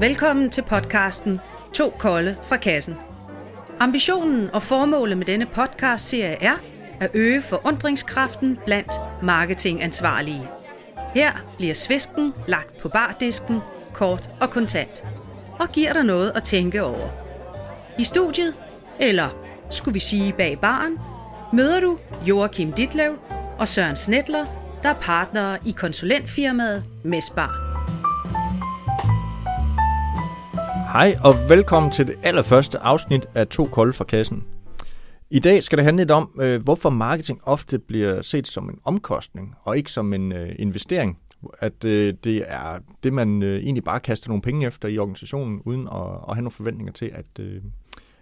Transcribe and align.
Velkommen 0.00 0.50
til 0.50 0.62
podcasten 0.62 1.40
To 1.74 1.94
Kolde 1.98 2.36
fra 2.42 2.56
Kassen. 2.56 2.96
Ambitionen 3.80 4.50
og 4.52 4.62
formålet 4.62 5.18
med 5.18 5.26
denne 5.26 5.46
podcast-serie 5.46 6.42
er 6.42 6.54
at 7.00 7.10
øge 7.14 7.42
forundringskraften 7.42 8.58
blandt 8.66 8.92
marketingansvarlige. 9.22 10.48
Her 11.14 11.32
bliver 11.56 11.74
svisken 11.74 12.32
lagt 12.48 12.78
på 12.78 12.88
bardisken, 12.88 13.58
kort 13.92 14.30
og 14.40 14.50
kontant, 14.50 15.04
og 15.58 15.68
giver 15.68 15.92
dig 15.92 16.04
noget 16.04 16.32
at 16.34 16.42
tænke 16.42 16.82
over. 16.82 17.08
I 17.98 18.04
studiet, 18.04 18.54
eller 19.00 19.28
skulle 19.70 19.94
vi 19.94 20.00
sige 20.00 20.32
bag 20.32 20.58
baren, 20.60 20.98
møder 21.52 21.80
du 21.80 21.98
Joachim 22.26 22.72
Ditlev 22.72 23.18
og 23.58 23.68
Søren 23.68 23.96
Snedler, 23.96 24.46
der 24.82 24.88
er 24.88 25.00
partnere 25.00 25.58
i 25.66 25.70
konsulentfirmaet 25.70 26.84
Mesbar. 27.04 27.69
Hej 30.92 31.16
og 31.24 31.34
velkommen 31.48 31.92
til 31.92 32.06
det 32.06 32.18
allerførste 32.22 32.78
afsnit 32.78 33.26
af 33.34 33.46
To 33.46 33.66
Kolde 33.66 33.92
fra 33.92 34.04
Kassen. 34.04 34.44
I 35.30 35.38
dag 35.38 35.64
skal 35.64 35.78
det 35.78 35.84
handle 35.84 36.00
lidt 36.00 36.10
om, 36.10 36.40
øh, 36.40 36.62
hvorfor 36.62 36.90
marketing 36.90 37.40
ofte 37.42 37.78
bliver 37.78 38.22
set 38.22 38.46
som 38.46 38.68
en 38.68 38.78
omkostning 38.84 39.54
og 39.62 39.76
ikke 39.76 39.92
som 39.92 40.12
en 40.12 40.32
øh, 40.32 40.54
investering. 40.58 41.18
At 41.58 41.84
øh, 41.84 42.14
det 42.24 42.44
er 42.46 42.78
det, 43.02 43.12
man 43.12 43.42
egentlig 43.42 43.84
bare 43.84 44.00
kaster 44.00 44.28
nogle 44.28 44.42
penge 44.42 44.66
efter 44.66 44.88
i 44.88 44.98
organisationen, 44.98 45.60
uden 45.64 45.88
at, 45.88 46.34
have 46.34 46.42
nogle 46.42 46.50
forventninger 46.50 46.92
til, 46.92 47.10
at, 47.14 47.44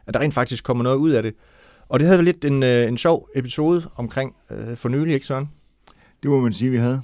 at 0.06 0.14
der 0.14 0.20
rent 0.20 0.34
faktisk 0.34 0.64
kommer 0.64 0.84
noget 0.84 0.96
ud 0.96 1.10
af 1.10 1.22
det. 1.22 1.34
Og 1.88 2.00
det 2.00 2.08
havde 2.08 2.22
lidt 2.22 2.44
en, 2.44 2.62
en 2.62 2.98
sjov 2.98 3.28
episode 3.34 3.88
omkring 3.96 4.34
for 4.74 4.88
nylig, 4.88 5.14
ikke 5.14 5.27
Søren? 5.27 5.50
Det 6.22 6.30
må 6.30 6.41
man 6.41 6.52
sige, 6.52 6.70
vi 6.70 6.77
havde. 6.77 7.02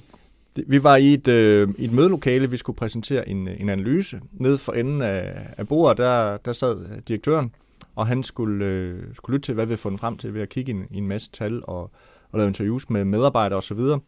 Vi 0.67 0.83
var 0.83 0.95
i 0.95 1.13
et, 1.13 1.27
øh, 1.27 1.69
et 1.77 1.91
mødelokale, 1.91 2.51
vi 2.51 2.57
skulle 2.57 2.77
præsentere 2.77 3.29
en, 3.29 3.47
øh, 3.47 3.61
en 3.61 3.69
analyse. 3.69 4.21
Nede 4.31 4.57
for 4.57 4.73
enden 4.73 5.01
af, 5.01 5.47
af 5.57 5.67
bordet, 5.67 5.97
der, 5.97 6.37
der 6.37 6.53
sad 6.53 6.89
øh, 6.91 6.97
direktøren, 7.07 7.51
og 7.95 8.07
han 8.07 8.23
skulle, 8.23 8.65
øh, 8.65 9.03
skulle 9.15 9.35
lytte 9.35 9.47
til, 9.47 9.53
hvad 9.53 9.65
vi 9.65 9.69
havde 9.69 9.81
fundet 9.81 9.99
frem 9.99 10.17
til 10.17 10.33
ved 10.33 10.41
at 10.41 10.49
kigge 10.49 10.71
i 10.71 10.75
en, 10.75 10.85
i 10.91 10.97
en 10.97 11.07
masse 11.07 11.31
tal 11.31 11.61
og, 11.63 11.91
og 12.31 12.39
lave 12.39 12.47
interviews 12.47 12.89
med 12.89 13.05
medarbejdere 13.05 13.57
osv. 13.57 13.77
Så, 13.77 13.99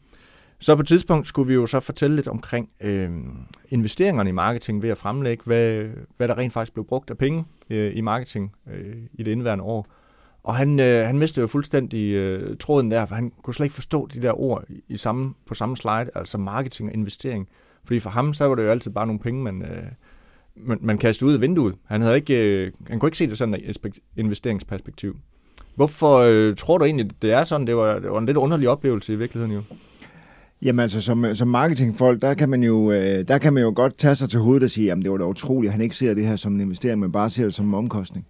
så 0.60 0.76
på 0.76 0.82
et 0.82 0.88
tidspunkt 0.88 1.28
skulle 1.28 1.48
vi 1.48 1.54
jo 1.54 1.66
så 1.66 1.80
fortælle 1.80 2.16
lidt 2.16 2.28
omkring 2.28 2.70
øh, 2.82 3.12
investeringerne 3.70 4.30
i 4.30 4.34
marketing 4.34 4.82
ved 4.82 4.90
at 4.90 4.98
fremlægge, 4.98 5.44
hvad, 5.46 5.86
hvad 6.18 6.28
der 6.28 6.38
rent 6.38 6.54
faktisk 6.54 6.74
blev 6.74 6.86
brugt 6.86 7.10
af 7.10 7.18
penge 7.18 7.46
øh, 7.70 7.92
i 7.96 8.02
marketing 8.02 8.52
øh, 8.74 8.96
i 9.14 9.24
det 9.24 9.32
indværende 9.32 9.64
år. 9.64 9.88
Og 10.48 10.56
han, 10.56 10.80
øh, 10.80 11.06
han 11.06 11.18
mistede 11.18 11.42
jo 11.42 11.48
fuldstændig 11.48 12.14
øh, 12.14 12.58
tråden 12.58 12.92
der, 12.92 13.06
for 13.06 13.16
han 13.16 13.32
kunne 13.44 13.54
slet 13.54 13.66
ikke 13.66 13.74
forstå 13.74 14.08
de 14.14 14.22
der 14.22 14.40
ord 14.42 14.64
i 14.88 14.98
samme, 14.98 15.34
på 15.48 15.54
samme 15.54 15.78
slide, 15.78 16.10
altså 16.16 16.38
marketing 16.38 16.90
og 16.90 16.96
investering. 16.96 17.48
Fordi 17.86 18.00
for 18.00 18.10
ham, 18.10 18.34
så 18.34 18.46
var 18.46 18.56
det 18.56 18.64
jo 18.64 18.70
altid 18.70 18.92
bare 18.92 19.06
nogle 19.08 19.20
penge, 19.20 19.44
man, 19.44 19.62
øh, 19.62 19.84
man, 20.56 20.78
man 20.82 20.98
kastede 20.98 21.30
ud 21.30 21.36
af 21.36 21.42
vinduet. 21.42 21.76
Han, 21.86 22.02
havde 22.02 22.16
ikke, 22.16 22.66
øh, 22.66 22.72
han 22.90 23.00
kunne 23.00 23.08
ikke 23.08 23.18
se 23.18 23.28
det 23.28 23.38
sådan 23.38 23.54
et 23.54 23.78
investeringsperspektiv. 24.18 25.18
Hvorfor 25.76 26.18
øh, 26.18 26.56
tror 26.56 26.78
du 26.78 26.86
egentlig, 26.86 27.22
det 27.22 27.32
er 27.32 27.44
sådan? 27.44 27.68
Det 27.68 27.76
var, 27.76 28.00
det 28.00 28.12
var 28.12 28.20
en 28.20 28.26
lidt 28.26 28.38
underlig 28.38 28.70
oplevelse 28.70 29.14
i 29.14 29.16
virkeligheden 29.16 29.56
jo. 29.56 29.62
Jamen 30.62 30.80
altså, 30.80 31.02
som, 31.02 31.36
som 31.36 31.48
marketingfolk, 31.48 32.22
der 32.22 32.34
kan, 32.34 32.50
man 32.50 32.64
jo, 32.64 32.92
øh, 32.92 33.28
der 33.28 33.38
kan 33.38 33.54
man 33.54 33.64
jo 33.64 33.74
godt 33.76 33.98
tage 33.98 34.16
sig 34.16 34.30
til 34.30 34.40
hovedet 34.40 34.64
og 34.64 34.72
sige, 34.72 34.86
jamen 34.86 35.04
det 35.04 35.12
var 35.12 35.18
da 35.18 35.24
utroligt, 35.24 35.70
at 35.70 35.74
han 35.74 35.82
ikke 35.82 35.96
ser 35.96 36.14
det 36.14 36.28
her 36.28 36.36
som 36.36 36.54
en 36.54 36.62
investering, 36.62 37.00
men 37.00 37.12
bare 37.12 37.30
ser 37.30 37.44
det 37.44 37.54
som 37.54 37.68
en 37.68 37.74
omkostning. 37.74 38.26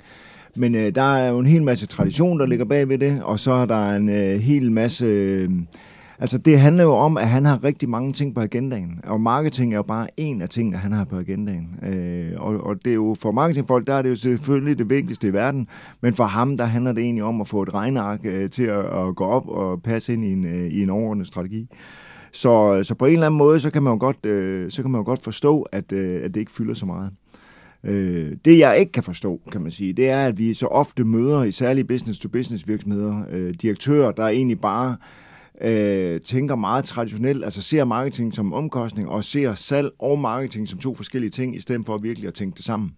Men 0.58 0.76
øh, 0.76 0.96
der 0.96 1.16
er 1.16 1.30
jo 1.30 1.40
en 1.40 1.46
hel 1.46 1.64
masse 1.64 1.86
tradition, 1.86 2.40
der 2.40 2.46
ligger 2.46 2.66
bag 2.66 2.90
ved 2.90 2.98
det, 2.98 3.22
og 3.24 3.40
så 3.40 3.52
er 3.52 3.66
der 3.66 3.90
en 3.90 4.10
øh, 4.10 4.40
hel 4.40 4.72
masse... 4.72 5.06
Øh, 5.06 5.50
altså 6.20 6.38
det 6.38 6.60
handler 6.60 6.84
jo 6.84 6.92
om, 6.92 7.18
at 7.18 7.28
han 7.28 7.46
har 7.46 7.64
rigtig 7.64 7.90
mange 7.90 8.14
ting 8.14 8.36
på 8.36 8.42
agendaen, 8.42 9.00
og 9.04 9.22
marketing 9.22 9.74
er 9.74 9.78
jo 9.78 9.84
bare 9.84 10.08
en 10.18 10.42
af 10.42 10.50
tingene, 10.50 10.78
han 10.78 10.92
har 10.92 11.06
på 11.06 11.18
agendaen. 11.18 11.68
Øh, 11.84 12.32
og, 12.38 12.64
og 12.64 12.76
det 12.86 12.90
er 12.90 12.96
jo 12.96 13.16
for 13.20 13.32
marketingfolk, 13.32 13.88
der 13.88 13.94
er 13.94 14.02
det 14.02 14.10
jo 14.10 14.16
selvfølgelig 14.16 14.78
det 14.78 14.90
vigtigste 14.90 15.28
i 15.28 15.34
verden, 15.34 15.68
men 16.02 16.14
for 16.14 16.24
ham, 16.24 16.58
der 16.58 16.66
handler 16.66 16.92
det 16.92 17.04
egentlig 17.04 17.24
om 17.24 17.42
at 17.42 17.48
få 17.48 17.62
et 17.62 17.74
regneark 17.74 18.20
øh, 18.24 18.50
til 18.50 18.64
at, 18.64 18.86
at 18.86 19.16
gå 19.16 19.24
op 19.24 19.48
og 19.48 19.82
passe 19.84 20.14
ind 20.14 20.26
i 20.26 20.32
en, 20.32 20.46
øh, 20.46 20.68
i 20.72 20.84
en 20.84 20.90
overordnet 20.90 21.28
strategi. 21.28 21.68
Så, 22.32 22.84
så 22.84 22.96
på 22.96 23.06
en 23.06 23.14
eller 23.14 23.26
anden 23.26 23.38
måde, 23.38 23.60
så 23.60 23.70
kan 23.70 23.84
man 23.84 23.94
jo 23.94 24.00
godt, 24.00 24.26
øh, 24.26 24.72
så 24.72 24.82
kan 24.82 24.92
man 24.92 25.00
jo 25.00 25.06
godt 25.06 25.24
forstå, 25.24 25.62
at, 25.62 25.92
øh, 25.92 26.22
at 26.24 26.34
det 26.34 26.40
ikke 26.40 26.52
fylder 26.52 26.74
så 26.74 26.86
meget. 26.86 27.12
Øh, 27.84 28.32
det 28.46 28.60
jeg 28.60 28.80
ikke 28.80 28.92
kan 28.92 29.04
forstå, 29.04 29.42
kan 29.52 29.62
man 29.62 29.72
sige, 29.72 29.94
det 29.94 30.10
er, 30.10 30.26
at 30.26 30.38
vi 30.38 30.54
så 30.54 30.68
ofte 30.68 31.04
møder 31.04 31.44
i 31.44 31.52
særlige 31.52 31.86
business-to-business 31.86 32.68
virksomheder 32.68 33.24
øh, 33.32 33.54
direktører, 33.54 34.12
der 34.12 34.28
egentlig 34.28 34.60
bare 34.62 34.98
øh, 35.62 36.22
tænker 36.22 36.56
meget 36.56 36.86
traditionelt, 36.86 37.44
altså 37.44 37.62
ser 37.62 37.86
marketing 37.86 38.34
som 38.34 38.54
omkostning 38.54 39.10
og 39.10 39.24
ser 39.24 39.54
salg 39.54 39.92
og 40.00 40.20
marketing 40.20 40.68
som 40.68 40.80
to 40.80 40.96
forskellige 40.96 41.32
ting, 41.32 41.56
i 41.56 41.60
stedet 41.60 41.86
for 41.86 41.98
virkelig 41.98 42.28
at 42.28 42.34
tænke 42.34 42.58
det 42.58 42.66
sammen 42.66 42.92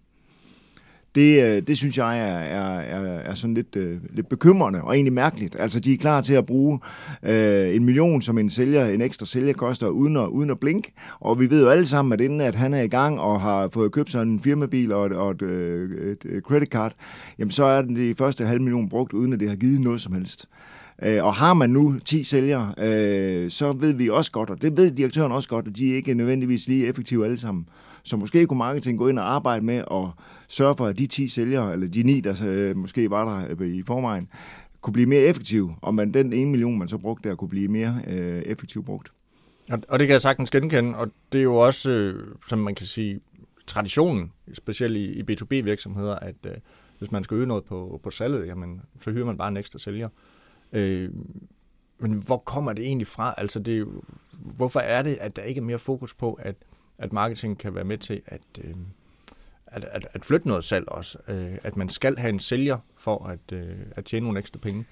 det, 1.14 1.42
øh, 1.42 1.62
det 1.62 1.76
synes 1.76 1.98
jeg 1.98 2.18
er, 2.18 2.38
er, 2.38 2.80
er, 2.80 3.18
er 3.18 3.34
sådan 3.34 3.54
lidt, 3.54 3.76
øh, 3.76 3.98
lidt 4.10 4.28
bekymrende 4.28 4.82
og 4.82 4.94
egentlig 4.94 5.12
mærkeligt. 5.12 5.56
Altså, 5.58 5.80
de 5.80 5.92
er 5.92 5.96
klar 5.96 6.20
til 6.20 6.34
at 6.34 6.46
bruge 6.46 6.80
øh, 7.22 7.76
en 7.76 7.84
million, 7.84 8.22
som 8.22 8.38
en 8.38 8.50
sælger, 8.50 8.86
en 8.86 9.00
ekstra 9.00 9.26
sælger 9.26 9.52
koster, 9.52 9.88
uden 9.88 10.16
at, 10.16 10.26
uden 10.26 10.50
at 10.50 10.60
blink. 10.60 10.88
Og 11.20 11.40
vi 11.40 11.50
ved 11.50 11.62
jo 11.62 11.68
alle 11.68 11.86
sammen, 11.86 12.12
at 12.12 12.20
inden 12.20 12.40
at 12.40 12.54
han 12.54 12.74
er 12.74 12.82
i 12.82 12.88
gang 12.88 13.20
og 13.20 13.40
har 13.40 13.68
fået 13.68 13.92
købt 13.92 14.10
sig 14.10 14.22
en 14.22 14.40
firmabil 14.40 14.92
og 14.92 15.06
et, 15.06 15.12
og 15.12 15.30
et, 15.30 15.42
øh, 15.42 16.12
et, 16.12 16.36
et 16.36 16.42
credit 16.42 16.68
card, 16.68 16.92
jamen 17.38 17.50
så 17.50 17.64
er 17.64 17.82
den 17.82 17.96
de 17.96 18.14
første 18.14 18.44
halv 18.44 18.60
million 18.60 18.88
brugt, 18.88 19.12
uden 19.12 19.32
at 19.32 19.40
det 19.40 19.48
har 19.48 19.56
givet 19.56 19.80
noget 19.80 20.00
som 20.00 20.12
helst. 20.12 20.46
Øh, 21.02 21.24
og 21.24 21.34
har 21.34 21.54
man 21.54 21.70
nu 21.70 21.98
10 22.04 22.22
sælgere, 22.22 22.74
så 23.50 23.72
ved 23.72 23.92
vi 23.94 24.08
også 24.08 24.32
godt, 24.32 24.50
og 24.50 24.62
det 24.62 24.76
ved 24.76 24.90
direktøren 24.90 25.32
også 25.32 25.48
godt, 25.48 25.68
at 25.68 25.76
de 25.76 25.86
ikke 25.86 26.10
er 26.10 26.14
nødvendigvis 26.14 26.68
lige 26.68 26.86
effektive 26.86 27.24
alle 27.24 27.38
sammen. 27.38 27.66
Så 28.02 28.16
måske 28.16 28.46
kunne 28.46 28.58
marketing 28.58 28.98
gå 28.98 29.08
ind 29.08 29.18
og 29.18 29.32
arbejde 29.34 29.64
med 29.64 29.76
at 29.90 30.08
sørge 30.48 30.74
for, 30.74 30.86
at 30.86 30.98
de 30.98 31.06
10 31.06 31.28
sælgere, 31.28 31.72
eller 31.72 31.88
de 31.88 32.02
9, 32.02 32.20
der 32.20 32.36
øh, 32.46 32.76
måske 32.76 33.10
var 33.10 33.24
der 33.24 33.56
øh, 33.60 33.74
i 33.74 33.82
forvejen, 33.82 34.28
kunne 34.80 34.92
blive 34.92 35.06
mere 35.06 35.20
effektive, 35.20 35.76
og 35.82 35.94
man, 35.94 36.14
den 36.14 36.32
1 36.32 36.48
million, 36.48 36.78
man 36.78 36.88
så 36.88 36.98
brugte 36.98 37.28
der, 37.28 37.34
kunne 37.34 37.48
blive 37.48 37.68
mere 37.68 38.02
øh, 38.06 38.42
effektivt 38.42 38.86
brugt. 38.86 39.12
Og 39.88 39.98
det 39.98 40.06
kan 40.06 40.12
jeg 40.12 40.22
sagtens 40.22 40.50
genkende, 40.50 40.96
og 40.96 41.10
det 41.32 41.38
er 41.38 41.42
jo 41.42 41.54
også, 41.54 41.90
øh, 41.90 42.34
som 42.48 42.58
man 42.58 42.74
kan 42.74 42.86
sige, 42.86 43.20
traditionen, 43.66 44.32
specielt 44.54 44.96
i, 44.96 45.04
i 45.04 45.22
B2B-virksomheder, 45.22 46.14
at 46.14 46.34
øh, 46.46 46.52
hvis 46.98 47.10
man 47.10 47.24
skal 47.24 47.36
øge 47.36 47.46
noget 47.46 47.64
på, 47.64 48.00
på 48.02 48.10
salget, 48.10 48.46
jamen, 48.46 48.80
så 49.00 49.10
hyrer 49.10 49.24
man 49.24 49.36
bare 49.36 49.48
en 49.48 49.56
ekstra 49.56 49.78
sælger. 49.78 50.08
Øh, 50.72 51.10
men 51.98 52.22
hvor 52.26 52.36
kommer 52.36 52.72
det 52.72 52.84
egentlig 52.84 53.06
fra? 53.06 53.34
Altså, 53.36 53.58
det 53.58 53.74
er 53.74 53.78
jo, 53.78 54.02
hvorfor 54.56 54.80
er 54.80 55.02
det, 55.02 55.18
at 55.20 55.36
der 55.36 55.42
ikke 55.42 55.58
er 55.58 55.62
mere 55.62 55.78
fokus 55.78 56.14
på, 56.14 56.32
at, 56.32 56.56
at 57.00 57.12
marketing 57.12 57.58
kan 57.58 57.74
være 57.74 57.84
med 57.84 57.98
til 57.98 58.20
at, 58.26 58.40
øh, 58.64 58.74
at, 59.66 59.84
at, 59.92 60.06
at 60.12 60.24
flytte 60.24 60.48
noget 60.48 60.64
salg 60.64 60.88
også. 60.88 61.18
Øh, 61.28 61.58
at 61.62 61.76
man 61.76 61.88
skal 61.88 62.18
have 62.18 62.28
en 62.28 62.40
sælger 62.40 62.78
for 62.96 63.26
at, 63.26 63.56
øh, 63.56 63.76
at 63.96 64.04
tjene 64.04 64.24
nogle 64.24 64.38
ekstra 64.38 64.58
penge. 64.58 64.84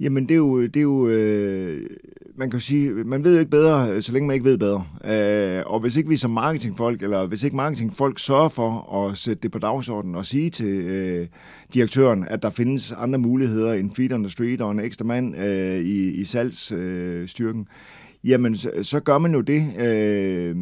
Jamen 0.00 0.22
det 0.22 0.30
er 0.30 0.38
jo, 0.38 0.62
det 0.62 0.76
er 0.76 0.82
jo 0.82 1.08
øh, 1.08 1.90
man 2.36 2.50
kan 2.50 2.58
jo 2.58 2.64
sige, 2.64 2.90
man 2.90 3.24
ved 3.24 3.32
jo 3.32 3.38
ikke 3.38 3.50
bedre, 3.50 4.02
så 4.02 4.12
længe 4.12 4.26
man 4.26 4.34
ikke 4.34 4.44
ved 4.44 4.58
bedre. 4.58 4.86
Øh, 5.04 5.62
og 5.66 5.80
hvis 5.80 5.96
ikke 5.96 6.08
vi 6.08 6.16
som 6.16 6.30
marketingfolk, 6.30 7.02
eller 7.02 7.26
hvis 7.26 7.42
ikke 7.42 7.56
marketingfolk 7.56 8.18
sørger 8.18 8.48
for 8.48 9.04
at 9.04 9.18
sætte 9.18 9.42
det 9.42 9.50
på 9.50 9.58
dagsordenen 9.58 10.14
og 10.14 10.26
sige 10.26 10.50
til 10.50 10.66
øh, 10.66 11.26
direktøren, 11.74 12.24
at 12.28 12.42
der 12.42 12.50
findes 12.50 12.92
andre 12.92 13.18
muligheder 13.18 13.72
end 13.72 13.90
feet 13.90 14.12
on 14.12 14.22
the 14.22 14.30
street 14.30 14.60
og 14.60 14.70
en 14.70 14.80
ekstra 14.80 15.04
mand 15.04 15.36
øh, 15.36 15.78
i, 15.78 16.10
i 16.10 16.24
salgsstyrken, 16.24 17.60
øh, 17.60 18.30
jamen 18.30 18.56
så, 18.56 18.70
så 18.82 19.00
gør 19.00 19.18
man 19.18 19.34
jo 19.34 19.40
det. 19.40 19.74
Øh, 19.78 20.56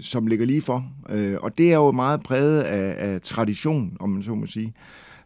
som 0.00 0.26
ligger 0.26 0.46
lige 0.46 0.62
for. 0.62 0.86
Øh, 1.10 1.34
og 1.40 1.58
det 1.58 1.72
er 1.72 1.76
jo 1.76 1.92
meget 1.92 2.22
præget 2.22 2.60
af, 2.60 3.12
af 3.12 3.20
tradition, 3.20 3.96
om 4.00 4.10
man 4.10 4.22
så 4.22 4.34
må 4.34 4.46
sige. 4.46 4.74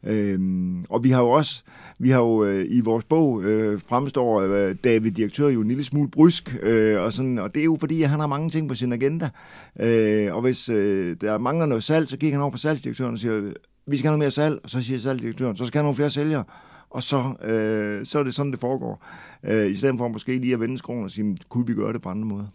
Øhm, 0.04 0.84
og 0.84 1.04
vi 1.04 1.10
har 1.10 1.22
jo 1.22 1.28
også, 1.28 1.62
vi 1.98 2.10
har 2.10 2.18
jo 2.18 2.44
øh, 2.44 2.66
i 2.68 2.80
vores 2.80 3.04
bog 3.04 3.42
øh, 3.42 3.80
fremstår 3.88 4.40
øh, 4.40 4.76
David 4.84 5.10
Direktør 5.10 5.48
jo 5.48 5.60
en 5.60 5.68
lille 5.68 5.84
smule 5.84 6.10
brysk, 6.10 6.56
øh, 6.62 7.00
og, 7.00 7.12
sådan, 7.12 7.38
og 7.38 7.54
det 7.54 7.60
er 7.60 7.64
jo 7.64 7.76
fordi, 7.80 8.02
at 8.02 8.08
han 8.08 8.20
har 8.20 8.26
mange 8.26 8.50
ting 8.50 8.68
på 8.68 8.74
sin 8.74 8.92
agenda. 8.92 9.28
Øh, 9.80 10.34
og 10.34 10.40
hvis 10.40 10.68
øh, 10.68 11.16
der 11.20 11.38
mangler 11.38 11.66
noget 11.66 11.84
salg, 11.84 12.08
så 12.08 12.16
kigger 12.16 12.34
han 12.34 12.42
over 12.42 12.50
på 12.50 12.58
salgsdirektøren 12.58 13.12
og 13.12 13.18
siger, 13.18 13.52
vi 13.86 13.96
skal 13.96 14.08
have 14.08 14.18
noget 14.18 14.24
mere 14.24 14.30
salg, 14.30 14.60
og 14.64 14.70
så 14.70 14.82
siger 14.82 14.98
salgsdirektøren, 14.98 15.56
så 15.56 15.66
skal 15.66 15.78
han 15.78 15.84
have 15.84 15.86
nogle 15.86 15.96
flere 15.96 16.10
sælgere, 16.10 16.44
og 16.90 17.02
så, 17.02 17.34
øh, 17.44 18.06
så 18.06 18.18
er 18.18 18.22
det 18.22 18.34
sådan, 18.34 18.52
det 18.52 18.60
foregår. 18.60 19.04
Øh, 19.44 19.70
I 19.70 19.74
stedet 19.74 19.98
for 19.98 20.08
måske 20.08 20.38
lige 20.38 20.54
at 20.54 20.60
vende 20.60 20.78
skroen 20.78 21.04
og 21.04 21.10
sige, 21.10 21.36
kunne 21.48 21.66
vi 21.66 21.74
gøre 21.74 21.92
det 21.92 22.02
på 22.02 22.08
andre 22.08 22.24
måder? 22.24 22.46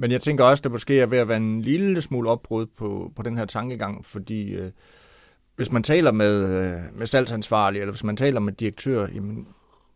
Men 0.00 0.10
jeg 0.10 0.22
tænker 0.22 0.44
også, 0.44 0.60
at 0.60 0.64
det 0.64 0.72
måske 0.72 1.00
er 1.00 1.06
ved 1.06 1.18
at 1.18 1.28
være 1.28 1.36
en 1.36 1.62
lille 1.62 2.00
smule 2.00 2.30
opbrud 2.30 2.66
på, 2.66 3.12
på 3.16 3.22
den 3.22 3.36
her 3.36 3.44
tankegang, 3.44 4.06
fordi 4.06 4.50
øh, 4.50 4.70
hvis 5.56 5.72
man 5.72 5.82
taler 5.82 6.12
med, 6.12 6.44
øh, 6.44 6.98
med 6.98 7.06
salgsansvarlige, 7.06 7.80
eller 7.80 7.92
hvis 7.92 8.04
man 8.04 8.16
taler 8.16 8.40
med 8.40 8.52
direktør, 8.52 9.06
jamen, 9.14 9.46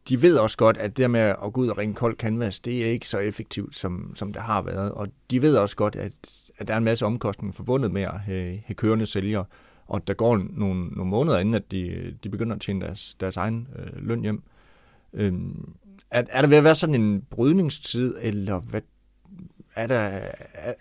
de 0.09 0.23
ved 0.23 0.39
også 0.39 0.57
godt, 0.57 0.77
at 0.77 0.97
det 0.97 1.11
med 1.11 1.21
at 1.21 1.53
gå 1.53 1.61
ud 1.61 1.69
og 1.69 1.79
ringe 1.79 1.95
kold 1.95 2.17
canvas, 2.17 2.61
det 2.61 2.87
er 2.87 2.91
ikke 2.91 3.09
så 3.09 3.19
effektivt, 3.19 3.75
som, 3.75 4.13
som 4.15 4.33
det 4.33 4.43
har 4.43 4.63
været. 4.63 4.93
Og 4.93 5.09
de 5.31 5.43
ved 5.43 5.57
også 5.57 5.77
godt, 5.77 5.97
at, 5.97 6.13
at 6.59 6.69
der 6.69 6.75
er 6.75 6.79
en 6.79 6.85
masse 6.85 7.07
omkostninger 7.07 7.53
forbundet 7.53 7.91
med 7.91 8.03
at 8.03 8.21
have, 8.21 8.63
have 8.67 8.75
kørende 8.75 9.07
sælgere, 9.07 9.45
og 9.87 10.07
der 10.07 10.15
går 10.15 10.37
nogle, 10.37 10.87
nogle 10.87 11.11
måneder 11.11 11.39
inden, 11.39 11.55
at 11.55 11.71
de, 11.71 12.15
de 12.25 12.29
begynder 12.29 12.55
at 12.55 12.61
tjene 12.61 12.81
deres, 12.81 13.17
deres 13.21 13.37
egen 13.37 13.69
øh, 13.79 14.07
løn 14.09 14.21
hjem. 14.21 14.43
Øhm, 15.13 15.75
er, 16.11 16.23
er 16.31 16.41
der 16.41 16.49
ved 16.49 16.57
at 16.57 16.65
være 16.65 16.75
sådan 16.75 16.95
en 16.95 17.23
brydningstid, 17.31 18.15
eller 18.23 18.61
hvad 18.61 18.81
er, 19.77 19.87
der, 19.87 20.21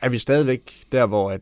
er 0.02 0.10
vi 0.10 0.18
stadigvæk 0.18 0.84
der, 0.92 1.06
hvor 1.06 1.32
at 1.32 1.42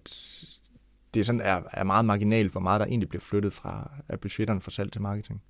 det 1.14 1.26
sådan 1.26 1.42
er, 1.42 1.62
er 1.74 1.84
meget 1.84 2.06
marginalt, 2.06 2.52
hvor 2.52 2.62
meget 2.62 2.80
der 2.80 2.86
egentlig 2.86 3.10
bliver 3.10 3.22
flyttet 3.22 3.54
fra 3.54 3.92
af 4.10 4.20
budgetterne 4.20 4.62
fra 4.62 4.72
salg 4.72 4.92
til 4.92 5.02
marketing. 5.02 5.42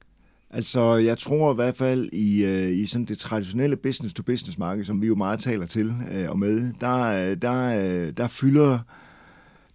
Altså, 0.49 0.95
jeg 0.95 1.17
tror 1.17 1.51
i 1.51 1.55
hvert 1.55 1.75
fald 1.75 2.09
i, 2.13 2.43
øh, 2.43 2.69
i 2.69 2.85
sådan 2.85 3.05
det 3.05 3.17
traditionelle 3.17 3.75
business-to-business-marked, 3.75 4.83
som 4.83 5.01
vi 5.01 5.07
jo 5.07 5.15
meget 5.15 5.39
taler 5.39 5.65
til 5.65 5.95
øh, 6.11 6.29
og 6.29 6.39
med, 6.39 6.73
der, 6.81 6.99
øh, 6.99 7.37
der, 7.41 7.81
øh, 7.81 8.13
der 8.17 8.27
fylder 8.27 8.79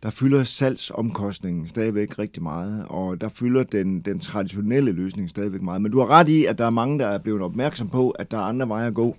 der 0.02 0.10
fylder 0.10 0.44
salgsomkostningen 0.44 1.68
stadigvæk 1.68 2.18
rigtig 2.18 2.42
meget, 2.42 2.86
og 2.88 3.20
der 3.20 3.28
fylder 3.28 3.62
den, 3.62 4.00
den 4.00 4.20
traditionelle 4.20 4.92
løsning 4.92 5.30
stadigvæk 5.30 5.62
meget. 5.62 5.82
Men 5.82 5.92
du 5.92 5.98
har 5.98 6.10
ret 6.10 6.28
i, 6.28 6.44
at 6.44 6.58
der 6.58 6.66
er 6.66 6.70
mange, 6.70 6.98
der 6.98 7.06
er 7.06 7.18
blevet 7.18 7.42
opmærksom 7.42 7.88
på, 7.88 8.10
at 8.10 8.30
der 8.30 8.36
er 8.36 8.42
andre 8.42 8.68
veje 8.68 8.86
at 8.86 8.94
gå. 8.94 9.16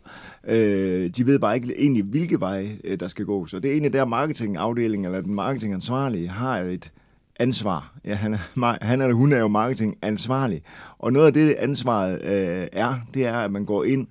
Øh, 0.47 1.09
de 1.09 1.25
ved 1.25 1.39
bare 1.39 1.55
ikke 1.55 1.81
egentlig, 1.81 2.03
hvilke 2.03 2.39
veje 2.39 2.77
øh, 2.83 2.99
der 2.99 3.07
skal 3.07 3.25
gå. 3.25 3.45
Så 3.45 3.59
det 3.59 3.67
er 3.67 3.71
egentlig 3.71 3.93
der 3.93 4.05
marketingafdelingen, 4.05 5.05
eller 5.05 5.21
den 5.21 5.33
marketingansvarlige, 5.33 6.27
har 6.27 6.59
et 6.59 6.91
ansvar. 7.39 7.93
Ja, 8.05 8.15
han, 8.15 8.33
er, 8.33 8.77
han 8.85 9.01
eller 9.01 9.15
hun 9.15 9.33
er 9.33 9.39
jo 9.39 9.47
marketingansvarlig. 9.47 10.61
Og 10.99 11.13
noget 11.13 11.27
af 11.27 11.33
det 11.33 11.53
ansvaret 11.53 12.21
øh, 12.23 12.67
er, 12.71 12.93
det 13.13 13.25
er, 13.25 13.37
at 13.37 13.51
man 13.51 13.65
går 13.65 13.83
ind 13.83 14.07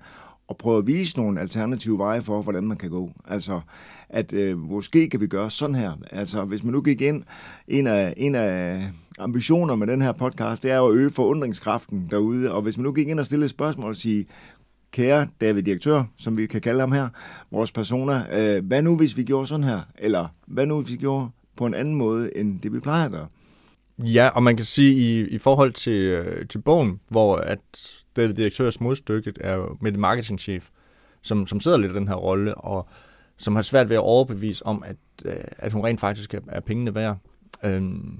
og 0.47 0.57
prøve 0.57 0.77
at 0.77 0.87
vise 0.87 1.17
nogle 1.17 1.41
alternative 1.41 1.97
veje 1.97 2.21
for, 2.21 2.41
hvordan 2.41 2.63
man 2.63 2.77
kan 2.77 2.89
gå. 2.89 3.11
Altså, 3.27 3.61
at 4.09 4.33
øh, 4.33 4.57
måske 4.57 5.09
kan 5.09 5.21
vi 5.21 5.27
gøre 5.27 5.51
sådan 5.51 5.75
her. 5.75 5.91
Altså, 6.11 6.45
hvis 6.45 6.63
man 6.63 6.73
nu 6.73 6.81
gik 6.81 7.01
ind, 7.01 7.23
en 7.67 7.87
af, 7.87 8.13
en 8.17 8.35
af 8.35 8.83
ambitioner 9.19 9.75
med 9.75 9.87
den 9.87 10.01
her 10.01 10.11
podcast, 10.11 10.63
det 10.63 10.71
er 10.71 10.77
jo 10.77 10.87
at 10.87 10.95
øge 10.95 11.11
forundringskraften 11.11 12.07
derude, 12.09 12.53
og 12.53 12.61
hvis 12.61 12.77
man 12.77 12.83
nu 12.83 12.91
gik 12.91 13.07
ind 13.07 13.19
og 13.19 13.25
stillede 13.25 13.45
et 13.45 13.51
spørgsmål 13.51 13.89
og 13.89 13.95
sige, 13.95 14.25
kære 14.91 15.27
David 15.41 15.63
Direktør, 15.63 16.03
som 16.17 16.37
vi 16.37 16.45
kan 16.45 16.61
kalde 16.61 16.79
ham 16.79 16.91
her, 16.91 17.09
vores 17.51 17.71
personer, 17.71 18.21
øh, 18.31 18.65
hvad 18.65 18.81
nu 18.81 18.95
hvis 18.95 19.17
vi 19.17 19.23
gjorde 19.23 19.47
sådan 19.47 19.63
her? 19.63 19.81
Eller 19.97 20.27
hvad 20.47 20.65
nu 20.65 20.81
hvis 20.81 20.91
vi 20.91 20.97
gjorde 20.97 21.29
på 21.55 21.65
en 21.65 21.73
anden 21.73 21.95
måde, 21.95 22.37
end 22.37 22.61
det 22.61 22.73
vi 22.73 22.79
plejer 22.79 23.05
at 23.05 23.11
gøre? 23.11 23.27
Ja, 23.99 24.27
og 24.27 24.43
man 24.43 24.55
kan 24.55 24.65
sige, 24.65 24.93
i, 24.93 25.27
i 25.27 25.37
forhold 25.37 25.73
til, 25.73 25.93
øh, 25.93 26.47
til 26.47 26.57
bogen, 26.57 26.99
hvor 27.09 27.35
at 27.35 27.59
David 28.17 28.33
Direktørs 28.33 28.81
modstykke 28.81 29.33
er 29.39 29.77
med 29.81 29.91
det 29.91 29.99
marketingchef, 29.99 30.69
som, 31.21 31.47
som 31.47 31.59
sidder 31.59 31.77
lidt 31.77 31.91
i 31.91 31.95
den 31.95 32.07
her 32.07 32.15
rolle, 32.15 32.55
og 32.55 32.87
som 33.37 33.55
har 33.55 33.61
svært 33.61 33.89
ved 33.89 33.95
at 33.95 34.01
overbevise 34.01 34.65
om, 34.65 34.83
at, 34.85 34.97
øh, 35.25 35.33
at 35.57 35.73
hun 35.73 35.85
rent 35.85 35.99
faktisk 35.99 36.33
er, 36.33 36.39
er 36.47 36.59
pengene 36.59 36.95
værd. 36.95 37.17
Øhm, 37.63 38.19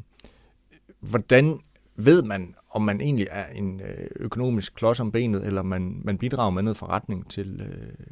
hvordan 0.99 1.59
ved 1.95 2.23
man, 2.23 2.55
om 2.71 2.81
man 2.81 3.01
egentlig 3.01 3.27
er 3.31 3.45
en 3.45 3.81
øh, 3.81 4.07
økonomisk 4.15 4.75
klods 4.75 4.99
om 4.99 5.11
benet, 5.11 5.45
eller 5.45 5.61
man, 5.61 6.01
man 6.03 6.17
bidrager 6.17 6.49
med 6.49 6.63
noget 6.63 6.77
forretning 6.77 7.29
til, 7.29 7.61
øh, 7.61 8.05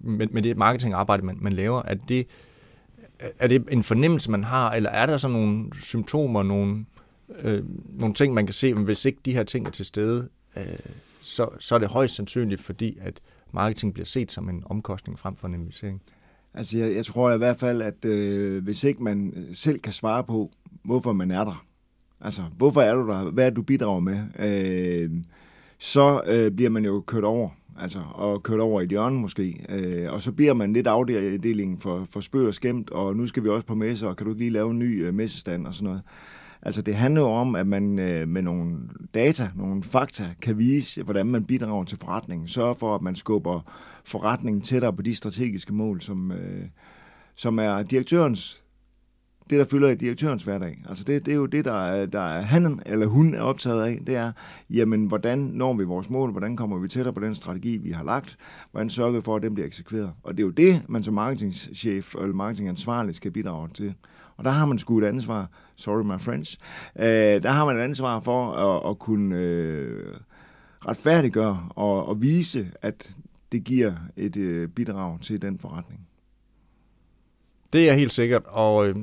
med, 0.00 0.26
med 0.26 0.42
det 0.42 0.56
marketingarbejde, 0.56 1.22
man, 1.22 1.38
man 1.40 1.52
laver? 1.52 1.82
Er 1.82 1.94
det, 1.94 2.26
er 3.38 3.46
det 3.46 3.64
en 3.70 3.82
fornemmelse, 3.82 4.30
man 4.30 4.44
har, 4.44 4.72
eller 4.72 4.90
er 4.90 5.06
der 5.06 5.16
sådan 5.16 5.36
nogle 5.36 5.68
symptomer, 5.82 6.42
nogle, 6.42 6.84
øh, 7.38 7.64
nogle 8.00 8.14
ting, 8.14 8.34
man 8.34 8.46
kan 8.46 8.52
se, 8.52 8.74
men 8.74 8.84
hvis 8.84 9.04
ikke 9.04 9.18
de 9.24 9.32
her 9.32 9.42
ting 9.42 9.66
er 9.66 9.70
til 9.70 9.86
stede, 9.86 10.28
øh, 10.56 10.78
så, 11.30 11.48
så 11.58 11.74
er 11.74 11.78
det 11.78 11.88
højst 11.88 12.14
sandsynligt, 12.14 12.60
fordi 12.60 12.98
at 13.00 13.20
marketing 13.52 13.92
bliver 13.92 14.06
set 14.06 14.32
som 14.32 14.48
en 14.48 14.62
omkostning 14.66 15.18
frem 15.18 15.36
for 15.36 15.48
en 15.48 15.54
investering. 15.54 16.02
Altså, 16.54 16.78
jeg, 16.78 16.94
jeg 16.94 17.06
tror 17.06 17.32
i 17.32 17.38
hvert 17.38 17.56
fald, 17.56 17.82
at 17.82 18.04
øh, 18.04 18.64
hvis 18.64 18.84
ikke 18.84 19.02
man 19.02 19.32
øh, 19.36 19.54
selv 19.54 19.78
kan 19.78 19.92
svare 19.92 20.24
på, 20.24 20.50
hvorfor 20.84 21.12
man 21.12 21.30
er 21.30 21.44
der, 21.44 21.66
altså, 22.20 22.42
hvorfor 22.56 22.82
er 22.82 22.94
du 22.94 23.08
der, 23.08 23.30
hvad 23.30 23.46
er 23.46 23.50
du 23.50 23.62
bidrager 23.62 24.00
med, 24.00 24.22
øh, 24.38 25.10
så 25.78 26.20
øh, 26.26 26.50
bliver 26.50 26.70
man 26.70 26.84
jo 26.84 27.00
kørt 27.06 27.24
over, 27.24 27.48
altså, 27.78 28.02
og 28.14 28.42
kørt 28.42 28.60
over 28.60 28.80
i 28.80 28.84
et 28.84 28.90
hjørne 28.90 29.20
måske, 29.20 29.66
øh, 29.68 30.12
og 30.12 30.22
så 30.22 30.32
bliver 30.32 30.54
man 30.54 30.72
lidt 30.72 30.86
afdelingen 30.86 31.78
for, 31.78 32.04
for 32.04 32.20
spøg 32.20 32.46
og 32.46 32.54
skæmt, 32.54 32.90
og 32.90 33.16
nu 33.16 33.26
skal 33.26 33.44
vi 33.44 33.48
også 33.48 33.66
på 33.66 33.74
messe, 33.74 34.08
og 34.08 34.16
kan 34.16 34.24
du 34.24 34.32
ikke 34.32 34.42
lige 34.42 34.50
lave 34.50 34.70
en 34.70 34.78
ny 34.78 35.06
øh, 35.06 35.14
messestand 35.14 35.66
og 35.66 35.74
sådan 35.74 35.86
noget. 35.86 36.02
Altså 36.62 36.82
det 36.82 36.94
handler 36.94 37.20
jo 37.20 37.28
om, 37.28 37.54
at 37.54 37.66
man 37.66 37.98
øh, 37.98 38.28
med 38.28 38.42
nogle 38.42 38.76
data, 39.14 39.50
nogle 39.56 39.82
fakta, 39.82 40.24
kan 40.42 40.58
vise, 40.58 41.02
hvordan 41.02 41.26
man 41.26 41.44
bidrager 41.44 41.84
til 41.84 41.98
forretningen. 41.98 42.48
Sørge 42.48 42.74
for, 42.74 42.94
at 42.94 43.02
man 43.02 43.14
skubber 43.14 43.60
forretningen 44.04 44.62
tættere 44.62 44.92
på 44.92 45.02
de 45.02 45.14
strategiske 45.14 45.74
mål, 45.74 46.00
som, 46.00 46.32
øh, 46.32 46.64
som 47.34 47.58
er 47.58 47.82
direktørens 47.82 48.62
det, 49.50 49.58
der 49.58 49.64
fylder 49.64 49.88
i 49.88 49.94
direktørens 49.94 50.42
hverdag. 50.42 50.82
Altså 50.88 51.04
det, 51.04 51.26
det 51.26 51.32
er 51.32 51.36
jo 51.36 51.46
det, 51.46 51.64
der 51.64 51.72
er, 51.72 52.06
der 52.06 52.20
er 52.20 52.42
han 52.42 52.80
eller 52.86 53.06
hun 53.06 53.34
er 53.34 53.40
optaget 53.40 53.82
af. 53.82 54.00
Det 54.06 54.16
er, 54.16 54.32
jamen, 54.70 55.06
hvordan 55.06 55.38
når 55.38 55.74
vi 55.74 55.84
vores 55.84 56.10
mål? 56.10 56.30
Hvordan 56.30 56.56
kommer 56.56 56.78
vi 56.78 56.88
tættere 56.88 57.14
på 57.14 57.20
den 57.20 57.34
strategi, 57.34 57.76
vi 57.76 57.90
har 57.90 58.04
lagt? 58.04 58.36
Hvordan 58.70 58.90
sørger 58.90 59.10
vi 59.12 59.20
for, 59.20 59.36
at 59.36 59.42
den 59.42 59.54
bliver 59.54 59.66
eksekveret? 59.66 60.12
Og 60.22 60.36
det 60.36 60.42
er 60.42 60.46
jo 60.46 60.50
det, 60.50 60.82
man 60.88 61.02
som 61.02 61.14
marketingchef 61.14 62.14
eller 62.14 62.34
marketingansvarlig 62.34 63.14
skal 63.14 63.30
bidrage 63.30 63.68
til. 63.74 63.94
Og 64.36 64.44
der 64.44 64.50
har 64.50 64.66
man 64.66 64.78
sgu 64.78 64.98
et 64.98 65.04
ansvar, 65.04 65.50
sorry 65.76 66.02
my 66.02 66.20
friends, 66.20 66.58
øh, 66.98 67.42
der 67.42 67.50
har 67.50 67.64
man 67.64 67.76
et 67.76 67.80
ansvar 67.80 68.20
for 68.20 68.52
at, 68.52 68.90
at 68.90 68.98
kunne 68.98 69.36
øh, 69.38 70.14
retfærdiggøre 70.86 71.68
og, 71.70 72.06
og 72.06 72.22
vise, 72.22 72.70
at 72.82 73.14
det 73.52 73.64
giver 73.64 73.92
et 74.16 74.36
øh, 74.36 74.68
bidrag 74.68 75.20
til 75.20 75.42
den 75.42 75.58
forretning. 75.58 76.06
Det 77.72 77.90
er 77.90 77.94
helt 77.94 78.12
sikkert, 78.12 78.42
og 78.46 78.88
øh, 78.88 78.96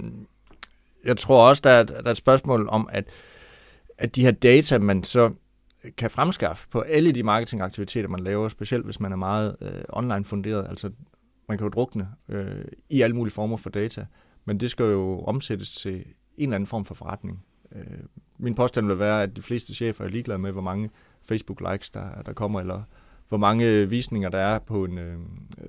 jeg 1.07 1.17
tror 1.17 1.49
også, 1.49 1.61
der 1.63 1.69
er, 1.69 1.83
der 1.83 2.03
er 2.05 2.11
et 2.11 2.17
spørgsmål 2.17 2.67
om, 2.69 2.89
at, 2.91 3.05
at 3.97 4.15
de 4.15 4.21
her 4.21 4.31
data, 4.31 4.77
man 4.77 5.03
så 5.03 5.31
kan 5.97 6.09
fremskaffe 6.09 6.67
på 6.69 6.81
alle 6.81 7.11
de 7.11 7.23
marketingaktiviteter, 7.23 8.09
man 8.09 8.19
laver, 8.19 8.47
specielt 8.47 8.85
hvis 8.85 8.99
man 8.99 9.11
er 9.11 9.15
meget 9.15 9.55
øh, 9.61 9.81
online 9.89 10.23
funderet, 10.23 10.67
altså 10.69 10.91
man 11.49 11.57
kan 11.57 11.65
jo 11.65 11.69
drukne 11.69 12.07
øh, 12.29 12.65
i 12.89 13.01
alle 13.01 13.15
mulige 13.15 13.33
former 13.33 13.57
for 13.57 13.69
data, 13.69 14.05
men 14.45 14.59
det 14.59 14.71
skal 14.71 14.85
jo 14.85 15.19
omsættes 15.19 15.71
til 15.75 15.95
en 15.95 16.03
eller 16.37 16.55
anden 16.55 16.67
form 16.67 16.85
for 16.85 16.95
forretning. 16.95 17.43
Øh, 17.75 17.83
min 18.39 18.55
påstand 18.55 18.87
vil 18.87 18.99
være, 18.99 19.23
at 19.23 19.35
de 19.35 19.41
fleste 19.41 19.73
chefer 19.73 20.05
er 20.05 20.09
ligeglade 20.09 20.39
med, 20.39 20.51
hvor 20.51 20.61
mange 20.61 20.89
Facebook-likes 21.31 21.89
der, 21.93 22.21
der 22.25 22.33
kommer, 22.33 22.59
eller 22.59 22.83
hvor 23.29 23.37
mange 23.37 23.89
visninger 23.89 24.29
der 24.29 24.39
er 24.39 24.59
på 24.59 24.83
en, 24.83 24.97
øh, 24.97 25.17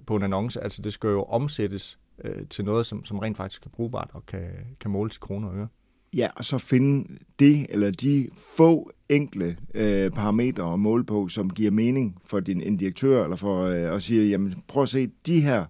på 0.06 0.16
en 0.16 0.22
annonce. 0.22 0.64
Altså 0.64 0.82
det 0.82 0.92
skal 0.92 1.08
jo 1.08 1.22
omsættes 1.22 1.98
øh, 2.24 2.46
til 2.50 2.64
noget, 2.64 2.86
som, 2.86 3.04
som 3.04 3.18
rent 3.18 3.36
faktisk 3.36 3.66
er 3.66 3.70
brugbart 3.70 4.10
og 4.12 4.26
kan, 4.26 4.48
kan 4.80 4.90
måles 4.90 5.16
i 5.16 5.18
kroner 5.20 5.48
og 5.48 5.56
øre. 5.56 5.68
Ja, 6.14 6.28
og 6.36 6.44
så 6.44 6.58
finde 6.58 7.18
det 7.38 7.66
eller 7.68 7.90
de 7.90 8.28
få 8.56 8.90
enkle 9.08 9.56
øh, 9.74 10.10
parametre 10.10 10.72
at 10.72 10.78
måle 10.78 11.04
på, 11.04 11.28
som 11.28 11.50
giver 11.50 11.70
mening 11.70 12.18
for 12.24 12.40
din 12.40 12.60
en 12.60 12.76
direktør, 12.76 13.24
eller 13.24 13.36
for 13.36 13.64
øh, 13.64 13.94
at 13.94 14.02
sige, 14.02 14.28
jamen 14.28 14.54
prøv 14.68 14.82
at 14.82 14.88
se, 14.88 15.10
de 15.26 15.40
her 15.40 15.64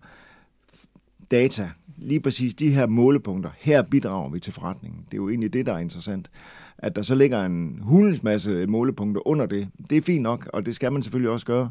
data, 1.31 1.71
lige 1.97 2.21
præcis 2.21 2.55
de 2.55 2.71
her 2.71 2.87
målepunkter, 2.87 3.51
her 3.59 3.83
bidrager 3.83 4.31
vi 4.31 4.41
til 4.41 4.53
forretningen. 4.53 5.01
Det 5.05 5.15
er 5.15 5.17
jo 5.17 5.29
egentlig 5.29 5.53
det, 5.53 5.67
der 5.67 5.73
er 5.73 5.79
interessant. 5.79 6.31
At 6.79 6.97
der 6.97 7.03
så 7.03 7.15
ligger 7.15 7.45
en 7.45 7.79
hulens 7.83 8.23
masse 8.23 8.67
målepunkter 8.67 9.29
under 9.29 9.47
det, 9.47 9.69
det 9.91 9.99
er 9.99 10.03
fint 10.03 10.23
nok, 10.23 10.51
og 10.53 10.67
det 10.67 10.75
skal 10.75 10.93
man 10.93 11.03
selvfølgelig 11.03 11.31
også 11.31 11.47
gøre. 11.47 11.71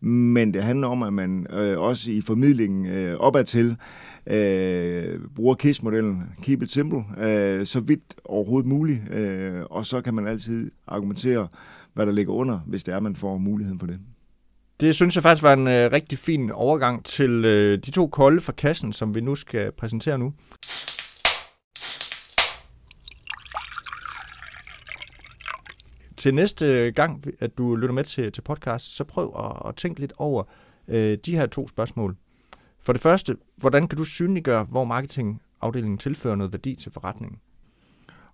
Men 0.00 0.54
det 0.54 0.62
handler 0.62 0.88
om, 0.88 1.02
at 1.02 1.12
man 1.12 1.46
øh, 1.52 1.78
også 1.78 2.12
i 2.12 2.20
formidlingen 2.20 2.86
øh, 2.86 3.16
opad 3.16 3.44
til 3.44 3.76
øh, 4.26 5.20
bruger 5.34 5.54
KISS-modellen, 5.54 6.22
keep 6.42 6.62
it 6.62 6.72
simple, 6.72 7.04
øh, 7.18 7.66
så 7.66 7.80
vidt 7.80 8.14
overhovedet 8.24 8.68
muligt, 8.68 9.00
øh, 9.12 9.62
og 9.70 9.86
så 9.86 10.00
kan 10.00 10.14
man 10.14 10.26
altid 10.26 10.70
argumentere, 10.86 11.48
hvad 11.94 12.06
der 12.06 12.12
ligger 12.12 12.32
under, 12.32 12.60
hvis 12.66 12.84
det 12.84 12.94
er, 12.94 13.00
man 13.00 13.16
får 13.16 13.38
muligheden 13.38 13.78
for 13.78 13.86
det. 13.86 13.98
Det 14.80 14.94
synes 14.94 15.14
jeg 15.14 15.22
faktisk 15.22 15.42
var 15.42 15.52
en 15.52 15.68
øh, 15.68 15.92
rigtig 15.92 16.18
fin 16.18 16.50
overgang 16.50 17.04
til 17.04 17.44
øh, 17.44 17.78
de 17.78 17.90
to 17.90 18.06
kolde 18.06 18.40
fra 18.40 18.52
kassen, 18.52 18.92
som 18.92 19.14
vi 19.14 19.20
nu 19.20 19.34
skal 19.34 19.72
præsentere 19.72 20.18
nu. 20.18 20.32
Til 26.26 26.34
næste 26.34 26.90
gang, 26.90 27.24
at 27.40 27.58
du 27.58 27.76
lytter 27.76 27.94
med 27.94 28.04
til, 28.04 28.32
til 28.32 28.42
podcast, 28.42 28.96
så 28.96 29.04
prøv 29.04 29.34
at, 29.38 29.68
at 29.68 29.76
tænke 29.76 30.00
lidt 30.00 30.12
over 30.16 30.44
øh, 30.88 31.18
de 31.26 31.36
her 31.36 31.46
to 31.46 31.68
spørgsmål. 31.68 32.16
For 32.80 32.92
det 32.92 33.02
første, 33.02 33.36
hvordan 33.56 33.88
kan 33.88 33.98
du 33.98 34.04
synliggøre, 34.04 34.64
hvor 34.64 34.84
marketingafdelingen 34.84 35.98
tilfører 35.98 36.36
noget 36.36 36.52
værdi 36.52 36.74
til 36.74 36.92
forretningen? 36.92 37.38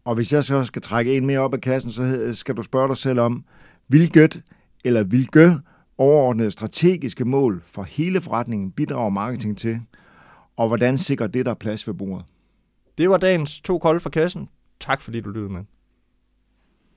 Og 0.05 0.15
hvis 0.15 0.33
jeg 0.33 0.45
så 0.45 0.65
skal 0.65 0.83
trække 0.83 1.17
en 1.17 1.27
mere 1.27 1.39
op 1.39 1.55
af 1.55 1.61
kassen, 1.61 1.93
så 1.93 2.31
skal 2.35 2.57
du 2.57 2.63
spørge 2.63 2.89
dig 2.89 2.97
selv 2.97 3.21
om, 3.21 3.45
hvilket 3.87 4.43
eller 4.85 5.03
hvilke 5.03 5.59
overordnede 5.99 6.51
strategiske 6.51 7.25
mål 7.25 7.63
for 7.65 7.83
hele 7.83 8.21
forretningen 8.21 8.71
bidrager 8.71 9.11
marketing 9.11 9.59
til, 9.59 9.81
og 10.57 10.69
hvordan 10.69 10.99
sikrer 10.99 11.27
det 11.27 11.47
der 11.47 11.55
plads 11.55 11.89
ved 11.89 11.95
bordet? 11.95 12.25
Det 12.99 13.11
var 13.11 13.17
dagens 13.17 13.61
to 13.61 13.79
kolde 13.79 14.01
for 14.01 14.11
kassen. 14.11 14.49
Tak 14.81 15.01
fordi 15.01 15.21
du 15.21 15.31
lyttede 15.31 15.53
med. 15.53 15.65